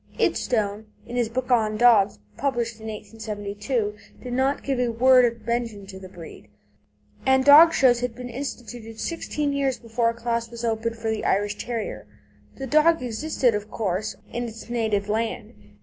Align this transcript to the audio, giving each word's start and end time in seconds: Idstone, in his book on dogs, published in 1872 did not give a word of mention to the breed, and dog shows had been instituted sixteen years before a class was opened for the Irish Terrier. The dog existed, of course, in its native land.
Idstone, 0.19 0.87
in 1.05 1.15
his 1.15 1.29
book 1.29 1.51
on 1.51 1.77
dogs, 1.77 2.17
published 2.35 2.81
in 2.81 2.87
1872 2.87 3.95
did 4.23 4.33
not 4.33 4.63
give 4.63 4.79
a 4.79 4.89
word 4.89 5.25
of 5.25 5.45
mention 5.45 5.85
to 5.85 5.99
the 5.99 6.09
breed, 6.09 6.47
and 7.23 7.45
dog 7.45 7.71
shows 7.71 7.99
had 7.99 8.15
been 8.15 8.27
instituted 8.27 8.99
sixteen 8.99 9.53
years 9.53 9.77
before 9.77 10.09
a 10.09 10.15
class 10.15 10.49
was 10.49 10.65
opened 10.65 10.97
for 10.97 11.11
the 11.11 11.23
Irish 11.23 11.55
Terrier. 11.63 12.07
The 12.55 12.65
dog 12.65 13.03
existed, 13.03 13.53
of 13.53 13.69
course, 13.69 14.15
in 14.33 14.45
its 14.47 14.71
native 14.71 15.07
land. 15.07 15.53